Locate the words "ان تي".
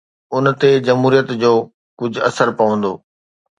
0.37-0.71